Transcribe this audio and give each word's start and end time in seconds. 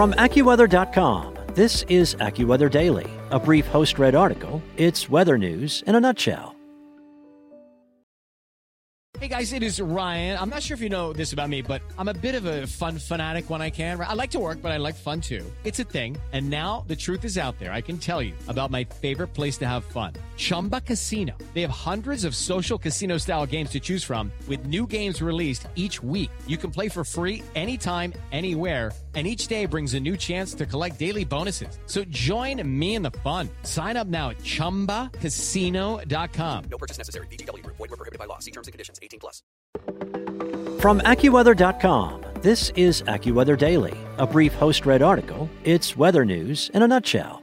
From 0.00 0.14
AccuWeather.com, 0.14 1.36
this 1.52 1.82
is 1.90 2.14
AccuWeather 2.14 2.70
Daily, 2.70 3.06
a 3.30 3.38
brief 3.38 3.66
host 3.66 3.98
read 3.98 4.14
article. 4.14 4.62
It's 4.78 5.10
weather 5.10 5.36
news 5.36 5.82
in 5.86 5.94
a 5.94 6.00
nutshell. 6.00 6.56
Hey 9.18 9.28
guys, 9.28 9.52
it 9.52 9.62
is 9.62 9.78
Ryan. 9.78 10.38
I'm 10.38 10.48
not 10.48 10.62
sure 10.62 10.74
if 10.74 10.80
you 10.80 10.88
know 10.88 11.12
this 11.12 11.34
about 11.34 11.50
me, 11.50 11.60
but 11.60 11.82
I'm 11.98 12.08
a 12.08 12.14
bit 12.14 12.34
of 12.34 12.46
a 12.46 12.66
fun 12.66 12.98
fanatic 12.98 13.50
when 13.50 13.60
I 13.60 13.68
can. 13.68 14.00
I 14.00 14.14
like 14.14 14.30
to 14.30 14.38
work, 14.38 14.62
but 14.62 14.72
I 14.72 14.78
like 14.78 14.94
fun 14.94 15.20
too. 15.20 15.44
It's 15.64 15.80
a 15.80 15.84
thing. 15.84 16.16
And 16.32 16.48
now 16.48 16.86
the 16.88 16.96
truth 16.96 17.26
is 17.26 17.36
out 17.36 17.58
there. 17.58 17.70
I 17.70 17.82
can 17.82 17.98
tell 17.98 18.22
you 18.22 18.32
about 18.48 18.70
my 18.70 18.84
favorite 18.84 19.34
place 19.34 19.58
to 19.58 19.66
have 19.66 19.84
fun 19.84 20.14
Chumba 20.40 20.80
Casino. 20.80 21.36
They 21.54 21.62
have 21.62 21.70
hundreds 21.70 22.24
of 22.24 22.34
social 22.34 22.78
casino 22.78 23.18
style 23.18 23.46
games 23.46 23.70
to 23.70 23.80
choose 23.80 24.04
from, 24.04 24.32
with 24.48 24.66
new 24.66 24.86
games 24.86 25.20
released 25.20 25.68
each 25.74 26.02
week. 26.02 26.30
You 26.46 26.56
can 26.56 26.70
play 26.70 26.88
for 26.88 27.04
free 27.04 27.42
anytime, 27.54 28.12
anywhere 28.32 28.92
and 29.14 29.26
each 29.26 29.48
day 29.48 29.66
brings 29.66 29.94
a 29.94 30.00
new 30.00 30.16
chance 30.16 30.54
to 30.54 30.64
collect 30.66 30.96
daily 30.98 31.24
bonuses. 31.24 31.78
So 31.86 32.04
join 32.04 32.62
me 32.78 32.94
in 32.94 33.02
the 33.02 33.10
fun. 33.10 33.48
Sign 33.64 33.96
up 33.96 34.06
now 34.06 34.30
at 34.30 34.38
ChumbaCasino.com. 34.38 36.64
No 36.70 36.78
purchase 36.78 36.96
necessary. 36.96 37.26
VGW. 37.26 37.66
Void 37.66 37.80
were 37.80 37.88
prohibited 37.88 38.20
by 38.20 38.26
law. 38.26 38.38
See 38.38 38.52
terms 38.52 38.68
and 38.68 38.72
conditions. 38.72 39.00
18 39.02 39.18
plus. 39.18 39.42
From 40.80 41.00
AccuWeather.com, 41.00 42.24
this 42.36 42.70
is 42.70 43.02
AccuWeather 43.02 43.58
Daily, 43.58 43.98
a 44.18 44.26
brief 44.26 44.54
host-read 44.54 45.02
article. 45.02 45.50
It's 45.64 45.96
weather 45.96 46.24
news 46.24 46.70
in 46.72 46.82
a 46.82 46.88
nutshell. 46.88 47.39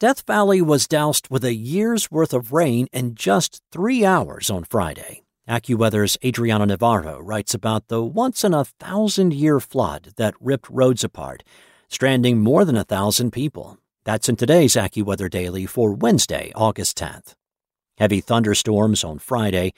Death 0.00 0.26
Valley 0.26 0.62
was 0.62 0.88
doused 0.88 1.28
with 1.28 1.44
a 1.44 1.54
year's 1.54 2.10
worth 2.10 2.32
of 2.32 2.54
rain 2.54 2.88
in 2.90 3.14
just 3.14 3.60
three 3.70 4.02
hours 4.02 4.48
on 4.48 4.64
Friday. 4.64 5.24
AccuWeather's 5.46 6.16
Adriana 6.24 6.64
Navarro 6.64 7.20
writes 7.20 7.52
about 7.52 7.88
the 7.88 8.02
once 8.02 8.42
in 8.42 8.54
a 8.54 8.64
thousand 8.64 9.34
year 9.34 9.60
flood 9.60 10.14
that 10.16 10.32
ripped 10.40 10.70
roads 10.70 11.04
apart, 11.04 11.42
stranding 11.90 12.40
more 12.40 12.64
than 12.64 12.78
a 12.78 12.84
thousand 12.84 13.32
people. 13.32 13.76
That's 14.04 14.26
in 14.26 14.36
today's 14.36 14.72
AccuWeather 14.72 15.28
Daily 15.28 15.66
for 15.66 15.92
Wednesday, 15.92 16.50
August 16.54 16.96
10th. 16.96 17.34
Heavy 17.98 18.22
thunderstorms 18.22 19.04
on 19.04 19.18
Friday 19.18 19.74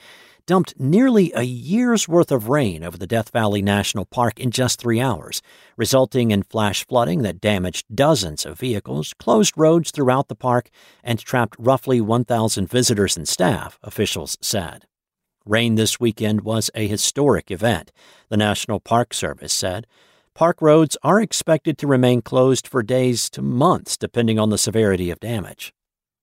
dumped 0.47 0.79
nearly 0.79 1.33
a 1.35 1.43
year's 1.43 2.09
worth 2.09 2.31
of 2.33 2.49
rain 2.49 2.83
over 2.85 2.97
the 2.97 3.07
Death 3.07 3.31
Valley 3.31 3.63
National 3.63 4.05
Park 4.05 4.39
in 4.41 4.51
just 4.51 4.81
three 4.81 5.01
hours, 5.01 5.43
resulting 5.77 6.31
in 6.31 6.43
flash 6.43 6.87
flooding 6.87 7.23
that 7.23 7.41
damaged 7.41 7.87
dozens 7.95 8.45
of 8.45 8.59
vehicles, 8.59 9.15
closed 9.19 9.55
roads 9.57 9.91
throughout 9.91 10.29
the 10.29 10.35
park, 10.35 10.71
and 11.03 11.19
trapped 11.19 11.57
roughly 11.59 12.01
1,000 12.01 12.69
visitors 12.69 13.17
and 13.17 13.29
staff, 13.29 13.79
officials 13.83 14.37
said. 14.41 14.87
Rain 15.45 15.75
this 15.75 15.99
weekend 15.99 16.43
was 16.43 16.71
a 16.75 16.87
historic 16.87 17.51
event, 17.51 17.91
the 18.29 18.37
National 18.37 18.79
Park 18.79 19.13
Service 19.13 19.53
said. 19.53 19.87
Park 20.35 20.63
roads 20.63 20.97
are 21.03 21.21
expected 21.21 21.77
to 21.79 21.87
remain 21.87 22.23
closed 22.23 22.67
for 22.67 22.83
days 22.83 23.29
to 23.31 23.43
months, 23.43 23.97
depending 23.97 24.39
on 24.39 24.51
the 24.51 24.59
severity 24.59 25.11
of 25.11 25.21
damage. 25.21 25.75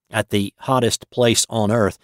At 0.10 0.30
the 0.30 0.54
hottest 0.60 1.10
place 1.12 1.46
on 1.50 1.72
Earth, 1.72 2.00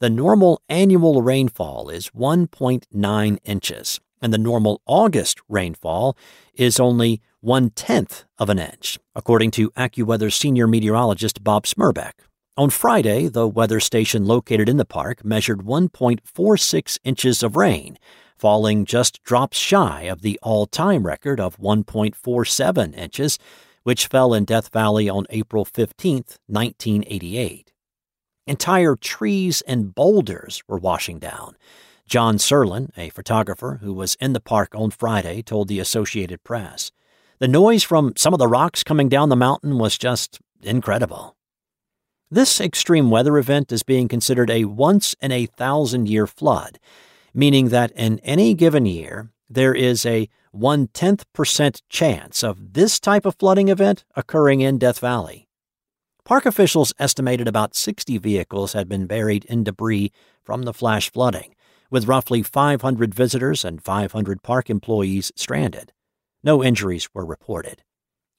the 0.00 0.10
normal 0.10 0.62
annual 0.66 1.20
rainfall 1.20 1.90
is 1.90 2.08
1.9 2.10 3.38
inches, 3.44 4.00
and 4.22 4.32
the 4.32 4.38
normal 4.38 4.80
August 4.86 5.38
rainfall 5.46 6.16
is 6.54 6.80
only 6.80 7.20
one 7.40 7.68
tenth 7.70 8.24
of 8.38 8.48
an 8.48 8.58
inch, 8.58 8.98
according 9.14 9.50
to 9.50 9.70
AccuWeather 9.72 10.32
senior 10.32 10.66
meteorologist 10.66 11.44
Bob 11.44 11.66
Smerbeck. 11.66 12.12
On 12.56 12.70
Friday, 12.70 13.28
the 13.28 13.46
weather 13.46 13.78
station 13.78 14.24
located 14.24 14.70
in 14.70 14.78
the 14.78 14.86
park 14.86 15.22
measured 15.22 15.60
1.46 15.60 16.98
inches 17.04 17.42
of 17.42 17.56
rain, 17.56 17.98
falling 18.38 18.86
just 18.86 19.22
drops 19.22 19.58
shy 19.58 20.04
of 20.04 20.22
the 20.22 20.38
all 20.42 20.66
time 20.66 21.06
record 21.06 21.38
of 21.38 21.58
1.47 21.58 22.96
inches, 22.96 23.38
which 23.82 24.06
fell 24.06 24.32
in 24.32 24.46
Death 24.46 24.72
Valley 24.72 25.10
on 25.10 25.26
April 25.28 25.66
15, 25.66 26.24
1988. 26.46 27.69
Entire 28.50 28.96
trees 28.96 29.60
and 29.60 29.94
boulders 29.94 30.64
were 30.66 30.76
washing 30.76 31.20
down. 31.20 31.56
John 32.08 32.36
Sirlin, 32.36 32.90
a 32.96 33.10
photographer 33.10 33.78
who 33.80 33.94
was 33.94 34.16
in 34.16 34.32
the 34.32 34.40
park 34.40 34.74
on 34.74 34.90
Friday, 34.90 35.40
told 35.40 35.68
the 35.68 35.78
Associated 35.78 36.42
Press. 36.42 36.90
The 37.38 37.46
noise 37.46 37.84
from 37.84 38.12
some 38.16 38.32
of 38.32 38.40
the 38.40 38.48
rocks 38.48 38.82
coming 38.82 39.08
down 39.08 39.28
the 39.28 39.36
mountain 39.36 39.78
was 39.78 39.96
just 39.96 40.40
incredible. 40.64 41.36
This 42.28 42.60
extreme 42.60 43.08
weather 43.08 43.38
event 43.38 43.70
is 43.70 43.84
being 43.84 44.08
considered 44.08 44.50
a 44.50 44.64
once 44.64 45.14
in 45.20 45.30
a 45.30 45.46
thousand 45.46 46.08
year 46.08 46.26
flood, 46.26 46.80
meaning 47.32 47.68
that 47.68 47.92
in 47.92 48.18
any 48.24 48.54
given 48.54 48.84
year, 48.84 49.30
there 49.48 49.72
is 49.72 50.04
a 50.04 50.28
one 50.50 50.88
tenth 50.88 51.24
percent 51.32 51.82
chance 51.88 52.42
of 52.42 52.72
this 52.72 52.98
type 52.98 53.24
of 53.24 53.36
flooding 53.36 53.68
event 53.68 54.04
occurring 54.16 54.60
in 54.60 54.76
Death 54.76 54.98
Valley. 54.98 55.46
Park 56.24 56.46
officials 56.46 56.92
estimated 56.98 57.48
about 57.48 57.74
60 57.74 58.18
vehicles 58.18 58.72
had 58.72 58.88
been 58.88 59.06
buried 59.06 59.44
in 59.46 59.64
debris 59.64 60.12
from 60.42 60.62
the 60.62 60.74
flash 60.74 61.10
flooding, 61.10 61.54
with 61.90 62.06
roughly 62.06 62.42
500 62.42 63.14
visitors 63.14 63.64
and 63.64 63.82
500 63.82 64.42
park 64.42 64.70
employees 64.70 65.32
stranded. 65.34 65.92
No 66.42 66.62
injuries 66.62 67.08
were 67.14 67.24
reported. 67.24 67.82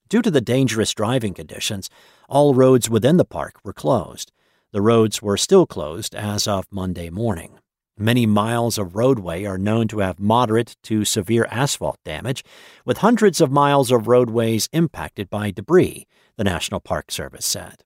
Due 0.09 0.21
to 0.21 0.31
the 0.31 0.41
dangerous 0.41 0.93
driving 0.93 1.33
conditions, 1.33 1.89
all 2.29 2.53
roads 2.53 2.89
within 2.89 3.17
the 3.17 3.25
park 3.25 3.55
were 3.63 3.73
closed. 3.73 4.31
The 4.71 4.81
roads 4.81 5.21
were 5.21 5.37
still 5.37 5.65
closed 5.65 6.15
as 6.15 6.47
of 6.47 6.65
Monday 6.71 7.09
morning. 7.09 7.60
Many 8.01 8.25
miles 8.25 8.79
of 8.79 8.95
roadway 8.95 9.45
are 9.45 9.59
known 9.59 9.87
to 9.89 9.99
have 9.99 10.19
moderate 10.19 10.75
to 10.85 11.05
severe 11.05 11.47
asphalt 11.51 11.99
damage, 12.03 12.43
with 12.83 12.97
hundreds 12.97 13.39
of 13.39 13.51
miles 13.51 13.91
of 13.91 14.07
roadways 14.07 14.67
impacted 14.73 15.29
by 15.29 15.51
debris, 15.51 16.07
the 16.35 16.43
National 16.43 16.79
Park 16.79 17.11
Service 17.11 17.45
said. 17.45 17.83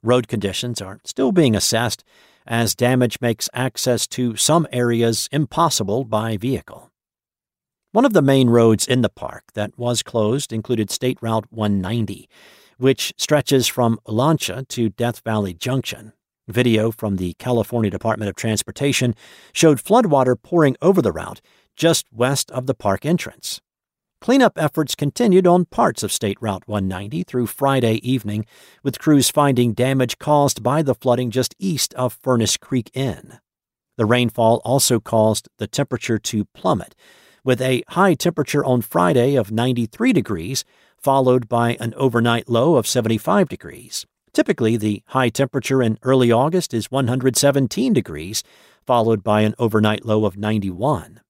Road 0.00 0.28
conditions 0.28 0.80
are 0.80 1.00
still 1.02 1.32
being 1.32 1.56
assessed 1.56 2.04
as 2.46 2.76
damage 2.76 3.20
makes 3.20 3.48
access 3.52 4.06
to 4.06 4.36
some 4.36 4.64
areas 4.70 5.28
impossible 5.32 6.04
by 6.04 6.36
vehicle. 6.36 6.92
One 7.90 8.04
of 8.04 8.12
the 8.12 8.22
main 8.22 8.50
roads 8.50 8.86
in 8.86 9.00
the 9.02 9.08
park 9.08 9.42
that 9.54 9.76
was 9.76 10.04
closed 10.04 10.52
included 10.52 10.88
State 10.88 11.18
Route 11.20 11.46
190, 11.50 12.28
which 12.76 13.12
stretches 13.16 13.66
from 13.66 13.98
Olancha 14.06 14.68
to 14.68 14.88
Death 14.88 15.18
Valley 15.24 15.52
Junction. 15.52 16.12
Video 16.48 16.90
from 16.90 17.16
the 17.16 17.34
California 17.34 17.90
Department 17.90 18.28
of 18.28 18.34
Transportation 18.34 19.14
showed 19.52 19.78
floodwater 19.78 20.34
pouring 20.40 20.76
over 20.82 21.00
the 21.00 21.12
route 21.12 21.40
just 21.76 22.06
west 22.12 22.50
of 22.50 22.66
the 22.66 22.74
park 22.74 23.06
entrance. 23.06 23.60
Cleanup 24.20 24.54
efforts 24.56 24.96
continued 24.96 25.46
on 25.46 25.64
parts 25.64 26.02
of 26.02 26.12
State 26.12 26.38
Route 26.40 26.66
190 26.66 27.22
through 27.22 27.46
Friday 27.46 28.00
evening, 28.02 28.46
with 28.82 28.98
crews 28.98 29.30
finding 29.30 29.74
damage 29.74 30.18
caused 30.18 30.60
by 30.60 30.82
the 30.82 30.94
flooding 30.94 31.30
just 31.30 31.54
east 31.60 31.94
of 31.94 32.18
Furnace 32.20 32.56
Creek 32.56 32.90
Inn. 32.94 33.38
The 33.96 34.06
rainfall 34.06 34.60
also 34.64 34.98
caused 34.98 35.48
the 35.58 35.68
temperature 35.68 36.18
to 36.18 36.46
plummet, 36.46 36.96
with 37.44 37.60
a 37.60 37.84
high 37.90 38.14
temperature 38.14 38.64
on 38.64 38.82
Friday 38.82 39.36
of 39.36 39.52
93 39.52 40.12
degrees, 40.12 40.64
followed 40.96 41.48
by 41.48 41.76
an 41.78 41.94
overnight 41.96 42.48
low 42.48 42.74
of 42.74 42.88
75 42.88 43.48
degrees. 43.48 44.04
Typically, 44.38 44.76
the 44.76 45.02
high 45.06 45.30
temperature 45.30 45.82
in 45.82 45.98
early 46.04 46.30
August 46.30 46.72
is 46.72 46.92
117 46.92 47.92
degrees, 47.92 48.44
followed 48.86 49.24
by 49.24 49.40
an 49.40 49.52
overnight 49.58 50.06
low 50.06 50.24
of 50.24 50.36
91. 50.36 51.20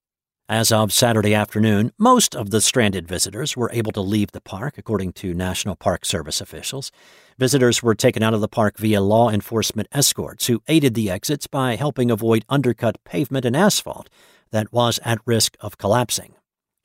As 0.46 0.70
of 0.70 0.92
Saturday 0.92 1.34
afternoon, 1.34 1.90
most 1.98 2.36
of 2.36 2.50
the 2.50 2.60
stranded 2.60 3.08
visitors 3.08 3.56
were 3.56 3.70
able 3.72 3.92
to 3.92 4.02
leave 4.02 4.32
the 4.32 4.42
park, 4.42 4.76
according 4.76 5.14
to 5.14 5.32
National 5.32 5.74
Park 5.74 6.04
Service 6.04 6.42
officials. 6.42 6.92
Visitors 7.38 7.82
were 7.82 7.94
taken 7.94 8.22
out 8.22 8.34
of 8.34 8.42
the 8.42 8.46
park 8.46 8.76
via 8.76 9.00
law 9.00 9.30
enforcement 9.30 9.88
escorts 9.90 10.46
who 10.48 10.62
aided 10.68 10.92
the 10.92 11.10
exits 11.10 11.46
by 11.46 11.76
helping 11.76 12.10
avoid 12.10 12.44
undercut 12.50 13.02
pavement 13.04 13.46
and 13.46 13.56
asphalt 13.56 14.10
that 14.50 14.70
was 14.70 15.00
at 15.02 15.18
risk 15.24 15.56
of 15.60 15.78
collapsing. 15.78 16.34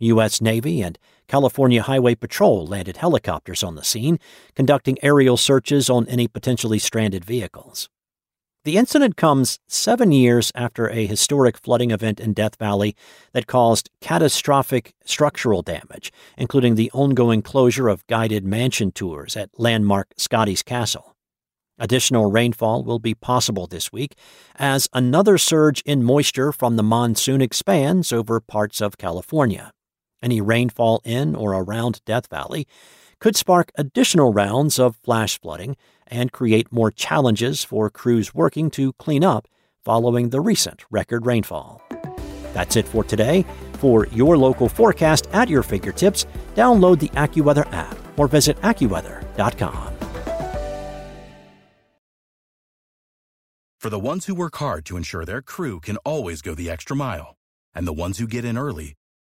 U.S. 0.03 0.41
Navy 0.41 0.81
and 0.81 0.97
California 1.27 1.81
Highway 1.81 2.15
Patrol 2.15 2.65
landed 2.65 2.97
helicopters 2.97 3.63
on 3.63 3.75
the 3.75 3.83
scene, 3.83 4.19
conducting 4.55 4.97
aerial 5.01 5.37
searches 5.37 5.89
on 5.89 6.07
any 6.07 6.27
potentially 6.27 6.79
stranded 6.79 7.25
vehicles. 7.25 7.89
The 8.65 8.77
incident 8.77 9.17
comes 9.17 9.59
seven 9.67 10.13
years 10.13 10.49
after 10.55 10.89
a 10.89 11.05
historic 11.05 11.57
flooding 11.57 11.91
event 11.91 12.21
in 12.21 12.31
Death 12.31 12.55
Valley 12.57 12.95
that 13.33 13.45
caused 13.45 13.89
catastrophic 13.99 14.93
structural 15.03 15.61
damage, 15.61 16.13
including 16.37 16.75
the 16.75 16.89
ongoing 16.91 17.41
closure 17.41 17.89
of 17.89 18.07
guided 18.07 18.45
mansion 18.45 18.93
tours 18.93 19.35
at 19.35 19.49
landmark 19.57 20.13
Scotty's 20.15 20.63
Castle. 20.63 21.13
Additional 21.77 22.31
rainfall 22.31 22.83
will 22.83 22.99
be 22.99 23.13
possible 23.13 23.67
this 23.67 23.91
week 23.91 24.15
as 24.55 24.87
another 24.93 25.37
surge 25.37 25.81
in 25.81 26.01
moisture 26.01 26.53
from 26.53 26.77
the 26.77 26.83
monsoon 26.83 27.41
expands 27.41 28.13
over 28.13 28.39
parts 28.39 28.79
of 28.79 28.97
California. 28.97 29.73
Any 30.23 30.39
rainfall 30.39 31.01
in 31.03 31.35
or 31.35 31.53
around 31.53 31.99
Death 32.05 32.27
Valley 32.29 32.65
could 33.19 33.35
spark 33.35 33.71
additional 33.75 34.33
rounds 34.33 34.79
of 34.79 34.95
flash 34.95 35.39
flooding 35.39 35.75
and 36.07 36.31
create 36.31 36.71
more 36.71 36.91
challenges 36.91 37.63
for 37.63 37.89
crews 37.89 38.33
working 38.33 38.71
to 38.71 38.93
clean 38.93 39.25
up 39.25 39.49
following 39.83 40.29
the 40.29 40.39
recent 40.39 40.85
record 40.89 41.25
rainfall. 41.25 41.81
That's 42.53 42.77
it 42.77 42.87
for 42.87 43.03
today. 43.03 43.45
For 43.73 44.07
your 44.07 44.37
local 44.37 44.69
forecast 44.69 45.27
at 45.33 45.49
your 45.49 45.61
fingertips, 45.61 46.25
download 46.55 46.99
the 46.99 47.09
AccuWeather 47.09 47.71
app 47.73 47.97
or 48.17 48.29
visit 48.29 48.59
AccuWeather.com. 48.61 49.93
For 53.81 53.89
the 53.89 53.99
ones 53.99 54.27
who 54.27 54.35
work 54.35 54.55
hard 54.55 54.85
to 54.85 54.95
ensure 54.95 55.25
their 55.25 55.41
crew 55.41 55.81
can 55.81 55.97
always 55.97 56.41
go 56.41 56.55
the 56.55 56.69
extra 56.69 56.95
mile, 56.95 57.35
and 57.75 57.85
the 57.85 57.91
ones 57.91 58.19
who 58.19 58.27
get 58.27 58.45
in 58.45 58.57
early 58.57 58.93